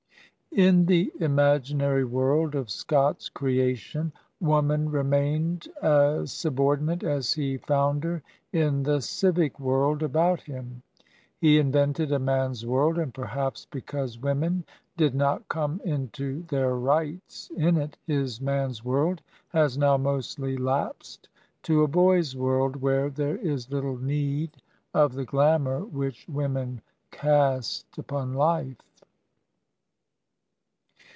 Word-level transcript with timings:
In 0.53 0.85
the 0.85 1.09
imaginary 1.21 2.03
world 2.03 2.55
of 2.55 2.69
Scott's 2.69 3.29
creation, 3.29 4.11
woman 4.41 4.91
remained 4.91 5.69
as 5.81 6.33
subordinate 6.33 7.03
as 7.03 7.31
he 7.31 7.55
found 7.57 8.03
her 8.03 8.21
in 8.51 8.83
the 8.83 8.99
civic 8.99 9.57
world 9.61 10.03
about 10.03 10.41
him. 10.41 10.83
He 11.39 11.57
invented 11.57 12.11
a 12.11 12.19
man's 12.19 12.65
world, 12.65 12.97
and 12.97 13.13
perhaps 13.13 13.65
because 13.71 14.19
women 14.19 14.65
did 14.97 15.15
not 15.15 15.47
come 15.47 15.79
into 15.85 16.43
their 16.49 16.75
rights 16.75 17.49
in 17.55 17.77
it, 17.77 17.95
his 18.05 18.41
man's 18.41 18.83
world 18.83 19.21
has 19.53 19.77
now 19.77 19.95
mostly 19.95 20.57
lapsed 20.57 21.29
to 21.63 21.81
a 21.81 21.87
boy's 21.87 22.35
world, 22.35 22.75
where 22.75 23.09
ther^ 23.09 23.39
is 23.39 23.71
little 23.71 23.95
need 23.97 24.57
of 24.93 25.13
the 25.13 25.23
glamour 25.23 25.85
which 25.85 26.27
women 26.27 26.81
cast 27.09 27.97
upon 27.97 28.33
life. 28.33 28.75